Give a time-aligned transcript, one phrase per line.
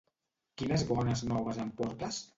[0.61, 2.25] Quines bones noves em portes?